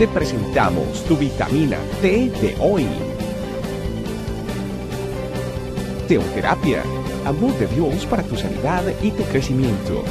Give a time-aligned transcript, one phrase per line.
[0.00, 2.86] te presentamos tu vitamina T de hoy.
[6.08, 6.82] Teoterapia,
[7.26, 10.02] amor de Dios para tu sanidad y tu crecimiento.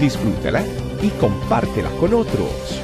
[0.00, 0.64] Disfrútala
[1.04, 2.82] y compártela con otros.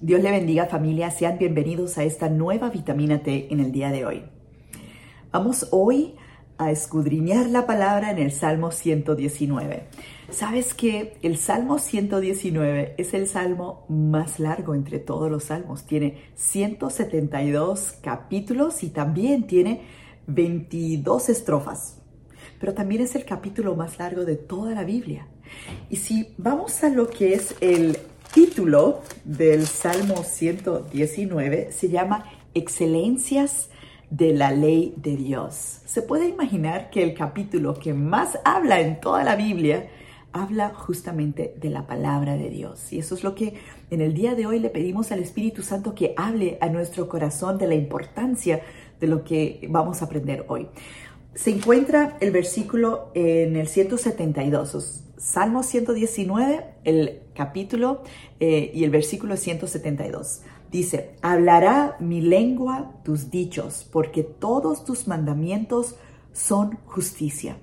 [0.00, 4.06] Dios le bendiga familia, sean bienvenidos a esta nueva vitamina T en el día de
[4.06, 4.22] hoy.
[5.32, 6.14] Vamos hoy
[6.58, 9.84] a escudriñar la palabra en el Salmo 119.
[10.30, 15.84] ¿Sabes que el Salmo 119 es el salmo más largo entre todos los salmos?
[15.84, 19.82] Tiene 172 capítulos y también tiene
[20.26, 21.98] 22 estrofas.
[22.58, 25.28] Pero también es el capítulo más largo de toda la Biblia.
[25.90, 27.98] Y si vamos a lo que es el
[28.32, 33.68] título del Salmo 119, se llama Excelencias
[34.10, 35.80] de la ley de Dios.
[35.84, 39.88] Se puede imaginar que el capítulo que más habla en toda la Biblia
[40.32, 42.92] habla justamente de la palabra de Dios.
[42.92, 43.54] Y eso es lo que
[43.90, 47.58] en el día de hoy le pedimos al Espíritu Santo que hable a nuestro corazón
[47.58, 48.60] de la importancia
[49.00, 50.68] de lo que vamos a aprender hoy.
[51.34, 58.02] Se encuentra el versículo en el 172, Salmo 119, el capítulo
[58.40, 60.42] eh, y el versículo 172.
[60.76, 65.96] Dice, hablará mi lengua tus dichos, porque todos tus mandamientos
[66.34, 67.56] son justicia.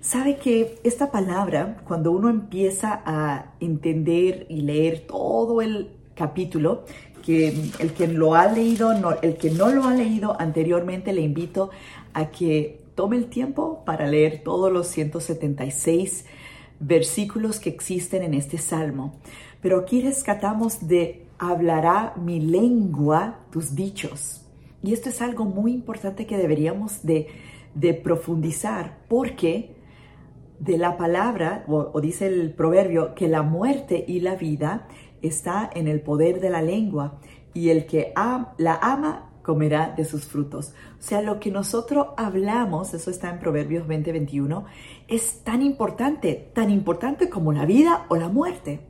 [0.00, 6.84] Sabe que esta palabra, cuando uno empieza a entender y leer todo el capítulo,
[7.24, 8.90] que el que lo ha leído,
[9.22, 11.70] el que no lo ha leído anteriormente, le invito
[12.12, 16.24] a que tome el tiempo para leer todos los 176
[16.80, 19.14] versículos que existen en este salmo.
[19.62, 24.42] Pero aquí rescatamos de hablará mi lengua tus dichos.
[24.82, 27.28] Y esto es algo muy importante que deberíamos de,
[28.02, 29.76] profundizar porque
[30.58, 34.88] de la palabra, o, dice el proverbio, que la muerte y la vida
[35.22, 37.18] está en el poder de la lengua
[37.52, 38.12] y el que
[38.58, 40.74] la ama comerá de sus frutos.
[40.98, 44.64] O sea, lo que nosotros hablamos, eso está en Proverbios 20-21,
[45.06, 48.80] es tan importante, tan importante como la vida o la muerte.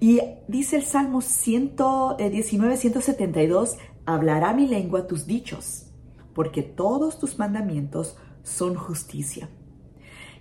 [0.00, 5.86] Y dice el Salmo 119, 172, hablará mi lengua tus dichos,
[6.34, 9.50] porque todos tus mandamientos son justicia.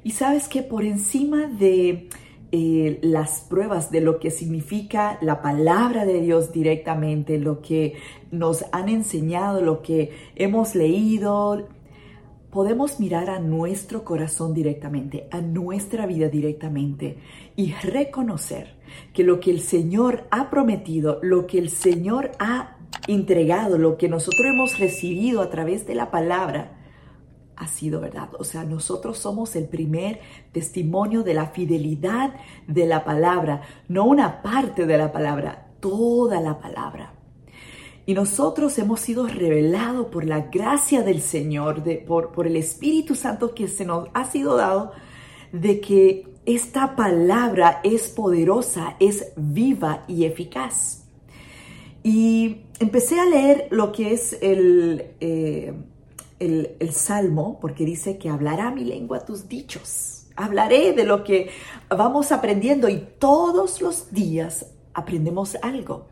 [0.04, 2.08] Y sabes que por encima de
[2.52, 7.96] eh, las pruebas de lo que significa la palabra de Dios directamente, lo que
[8.32, 11.68] nos han enseñado, lo que hemos leído,
[12.52, 17.18] podemos mirar a nuestro corazón directamente, a nuestra vida directamente
[17.56, 18.76] y reconocer
[19.14, 22.78] que lo que el Señor ha prometido, lo que el Señor ha
[23.08, 26.76] entregado, lo que nosotros hemos recibido a través de la palabra,
[27.56, 28.30] ha sido verdad.
[28.40, 30.20] O sea, nosotros somos el primer
[30.52, 32.34] testimonio de la fidelidad
[32.68, 37.19] de la palabra, no una parte de la palabra, toda la palabra.
[38.10, 43.68] Y nosotros hemos sido revelados por la gracia del Señor, por, el Espíritu Santo que
[43.68, 44.94] se nos ha sido dado,
[45.52, 51.04] de que esta palabra es poderosa, es viva y eficaz.
[52.02, 55.72] Y empecé a leer lo que es el, eh,
[56.40, 60.26] el, salmo, porque dice que hablará mi lengua tus dichos.
[60.36, 61.52] Hablaré de lo que
[61.96, 64.66] vamos aprendiendo y todos los días
[64.96, 66.08] aprendemos algo.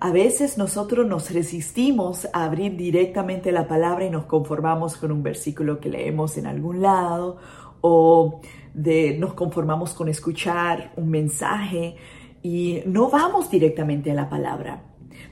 [0.00, 5.22] A veces nosotros nos resistimos a abrir directamente la palabra y nos conformamos con un
[5.22, 7.36] versículo que leemos en algún lado
[7.80, 8.40] o
[8.74, 11.96] de, nos conformamos con escuchar un mensaje
[12.42, 14.82] y no vamos directamente a la palabra.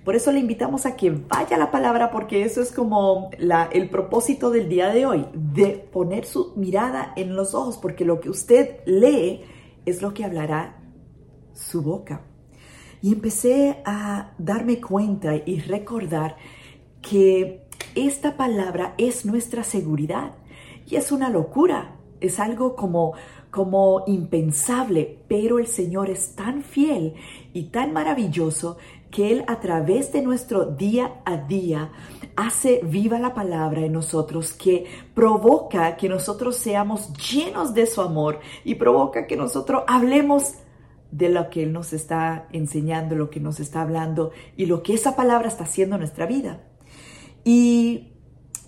[0.05, 3.31] Por eso le invitamos a que vaya a la palabra porque eso es como
[3.73, 8.21] el propósito del día de hoy, de poner su mirada en los ojos porque lo
[8.21, 9.43] que usted lee
[9.85, 10.81] es lo que hablará
[11.53, 12.23] su boca.
[13.03, 16.37] Y empecé a darme cuenta y recordar
[17.03, 20.33] que esta palabra es nuestra seguridad.
[20.87, 23.15] Y es una locura, es algo como,
[23.51, 27.15] como impensable, pero el Señor es tan fiel
[27.53, 28.79] y tan maravilloso
[29.11, 31.91] que Él a través de nuestro día a día
[32.35, 38.41] hace viva la palabra en nosotros, que provoca que nosotros seamos llenos de su amor
[38.65, 40.55] y provoca que nosotros hablemos
[41.13, 44.95] de lo que Él nos está enseñando, lo que nos está hablando y lo que
[44.95, 46.63] esa palabra está haciendo en nuestra vida.
[47.45, 48.09] Y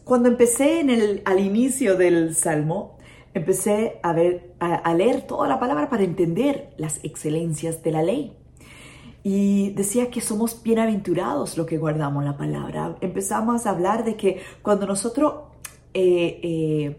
[0.04, 2.98] cuando empecé en el, al inicio del Salmo,
[3.32, 8.36] empecé a, ver, a, leer toda la palabra para entender las excelencias de la ley.
[9.22, 12.96] Y decía que somos bienaventurados lo que guardamos la palabra.
[13.00, 15.34] Empezamos a hablar de que cuando nosotros
[15.94, 16.96] eh, eh,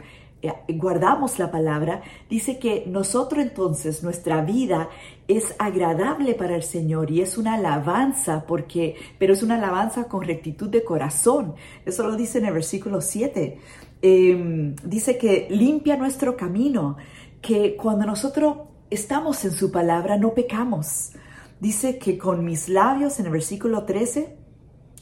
[0.68, 4.90] guardamos la palabra, dice que nosotros entonces, nuestra vida
[5.28, 10.24] es agradable para el Señor y es una alabanza, porque, pero es una alabanza con
[10.24, 11.56] rectitud de corazón.
[11.86, 13.60] Eso lo dice en el versículo 7.
[14.02, 16.98] Em, dice que limpia nuestro camino,
[17.42, 18.58] que cuando nosotros
[18.90, 21.12] estamos en su palabra no pecamos.
[21.60, 24.38] Dice que con mis labios, en el versículo 13,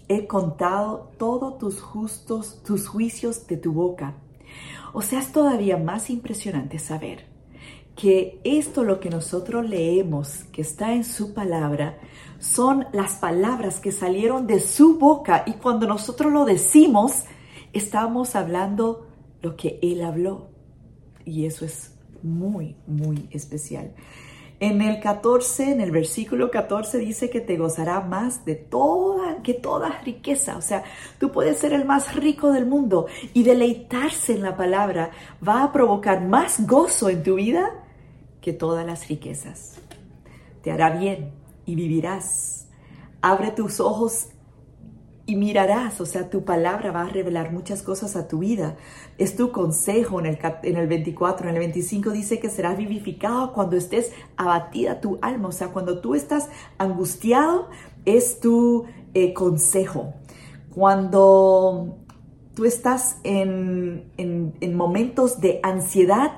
[0.08, 4.16] he contado todos tus justos, tus juicios de tu boca.
[4.94, 7.26] O sea, es todavía más impresionante saber
[7.96, 12.00] que esto lo que nosotros leemos, que está en su palabra,
[12.40, 17.24] son las palabras que salieron de su boca y cuando nosotros lo decimos,
[17.72, 19.08] estamos hablando
[19.42, 20.50] lo que él habló.
[21.26, 23.94] Y eso es muy, muy especial.
[24.66, 29.54] En el 14, en el versículo 14 dice que te gozará más de toda, que
[29.54, 30.56] toda riqueza.
[30.56, 30.86] O sea,
[31.20, 35.12] tú puedes ser el más rico del mundo y deleitarse en la palabra
[35.46, 37.72] va a provocar más gozo en tu vida
[38.40, 39.82] que todas las riquezas.
[40.62, 41.34] Te hará bien
[41.66, 42.70] y vivirás.
[43.22, 44.30] Abre tus ojos
[45.26, 48.76] y mirarás, o sea, tu palabra va a revelar muchas cosas a tu vida.
[49.18, 53.54] Es tu consejo en el, en el 24, en el 25 dice que serás vivificado
[53.54, 57.70] cuando estés abatida tu alma, o sea, cuando tú estás angustiado,
[58.06, 60.14] es tu eh, consejo.
[60.70, 62.00] Cuando
[62.54, 66.34] tú estás en, en, en momentos de ansiedad,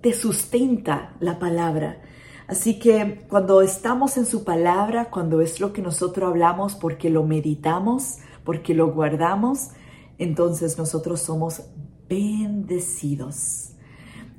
[0.00, 2.00] te sustenta la palabra.
[2.48, 7.22] Así que cuando estamos en su palabra, cuando es lo que nosotros hablamos porque lo
[7.22, 9.68] meditamos, porque lo guardamos,
[10.18, 11.62] entonces nosotros somos
[12.08, 13.72] bendecidos.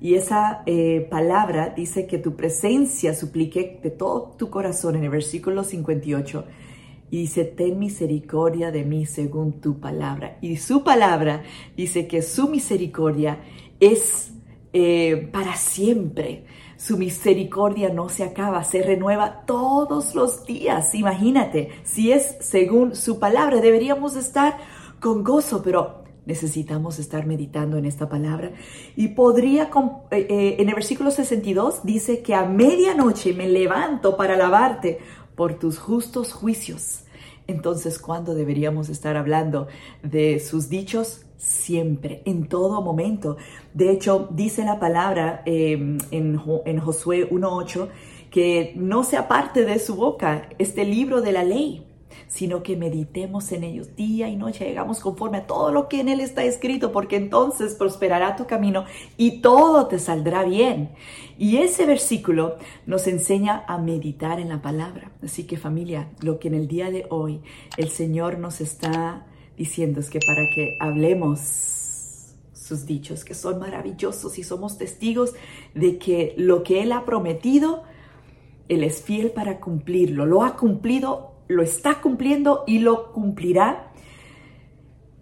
[0.01, 5.09] Y esa eh, palabra dice que tu presencia suplique de todo tu corazón en el
[5.11, 6.45] versículo 58.
[7.11, 10.39] Y dice, ten misericordia de mí según tu palabra.
[10.41, 11.43] Y su palabra
[11.77, 13.39] dice que su misericordia
[13.79, 14.31] es
[14.73, 16.45] eh, para siempre.
[16.79, 20.95] Su misericordia no se acaba, se renueva todos los días.
[20.95, 24.57] Imagínate, si es según su palabra, deberíamos estar
[25.01, 28.53] con gozo, pero necesitamos estar meditando en esta palabra.
[28.95, 29.69] Y podría,
[30.09, 34.99] eh, eh, en el versículo 62 dice que a medianoche me levanto para alabarte
[35.35, 37.03] por tus justos juicios.
[37.49, 39.67] Entonces, ¿cuándo deberíamos estar hablando
[40.03, 41.25] de sus dichos?
[41.39, 43.37] siempre, en todo momento.
[43.73, 47.87] De hecho, dice la palabra em, en, en Josué 1.8
[48.29, 51.85] que no se aparte de su boca este libro de la ley,
[52.27, 56.09] sino que meditemos en ellos día y noche, llegamos conforme a todo lo que en
[56.09, 58.85] él está escrito, porque entonces prosperará tu camino
[59.17, 60.91] y todo te saldrá bien.
[61.37, 65.11] Y ese versículo nos enseña a meditar en la palabra.
[65.23, 67.41] Así que familia, lo que en el día de hoy
[67.77, 69.25] el Señor nos está
[69.57, 71.69] diciendo es que para que hablemos
[72.69, 75.33] sus dichos, que son maravillosos y somos testigos
[75.73, 77.83] de que lo que Él ha prometido,
[78.67, 80.25] Él es fiel para cumplirlo.
[80.25, 83.91] Lo ha cumplido, lo está cumpliendo y lo cumplirá.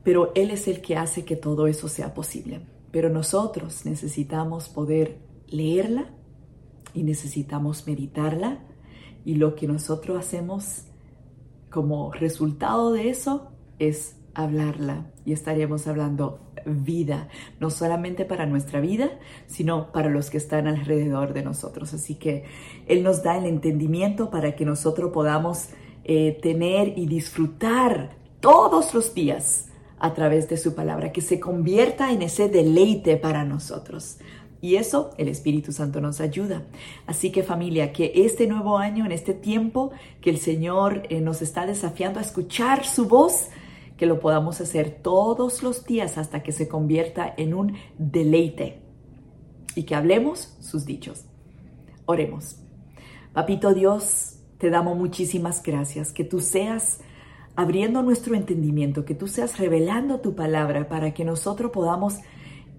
[0.03, 2.61] Pero Él es el que hace que todo eso sea posible.
[2.91, 6.11] Pero nosotros necesitamos poder leerla
[6.93, 8.59] y necesitamos meditarla.
[9.25, 10.83] Y lo que nosotros hacemos
[11.69, 19.11] como resultado de eso es hablarla y estaríamos hablando vida, no solamente para nuestra vida,
[19.47, 21.93] sino para los que están alrededor de nosotros.
[21.93, 22.43] Así que
[22.87, 25.69] Él nos da el entendimiento para que nosotros podamos
[26.07, 29.67] eh, tener y disfrutar todos los días
[29.99, 34.17] a través de su palabra, que se convierta en ese deleite para nosotros.
[34.61, 36.63] Y eso el Espíritu Santo nos ayuda.
[37.05, 41.41] Así que familia, que este nuevo año, en este tiempo que el Señor eh, nos
[41.41, 43.49] está desafiando a escuchar su voz,
[43.97, 48.81] que lo podamos hacer todos los días hasta que se convierta en un deleite
[49.75, 51.25] y que hablemos sus dichos.
[52.05, 52.57] Oremos.
[53.33, 56.99] Papito Dios, te damos muchísimas gracias, que tú seas
[57.55, 62.19] abriendo nuestro entendimiento, que tú seas revelando tu palabra para que nosotros podamos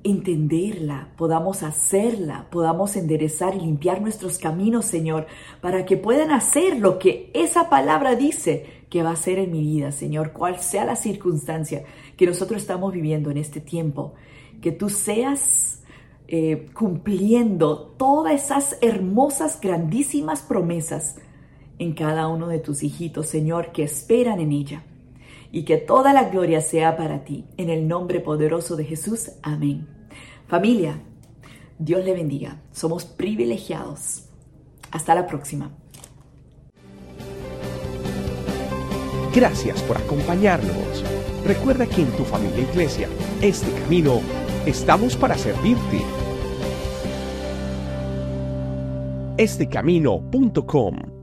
[0.05, 5.27] entenderla, podamos hacerla, podamos enderezar y limpiar nuestros caminos, Señor,
[5.61, 9.61] para que puedan hacer lo que esa palabra dice que va a ser en mi
[9.61, 11.85] vida, Señor, cual sea la circunstancia
[12.17, 14.15] que nosotros estamos viviendo en este tiempo,
[14.63, 15.83] que tú seas
[16.29, 21.17] eh, cumpliendo todas esas hermosas, grandísimas promesas
[21.79, 24.83] en cada uno de tus hijitos, Señor, que esperan en ella
[25.53, 27.45] y que toda la gloria sea para ti.
[27.57, 29.31] En el nombre poderoso de Jesús.
[29.43, 29.87] Amén.
[30.47, 31.01] Familia,
[31.79, 32.61] Dios le bendiga.
[32.73, 34.25] Somos privilegiados.
[34.91, 35.71] Hasta la próxima.
[39.35, 41.05] Gracias por acompañarnos.
[41.45, 43.09] Recuerda que en tu familia iglesia,
[43.41, 44.21] este camino
[44.69, 46.03] Estamos para servirte.
[49.39, 51.18] estecamino.com